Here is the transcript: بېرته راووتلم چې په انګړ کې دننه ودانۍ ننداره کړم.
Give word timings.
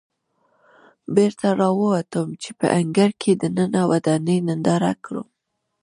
بېرته 1.15 1.47
راووتلم 1.59 2.29
چې 2.41 2.49
په 2.59 2.67
انګړ 2.79 3.09
کې 3.21 3.31
دننه 3.41 3.81
ودانۍ 3.91 4.37
ننداره 4.47 4.93
کړم. 5.03 5.27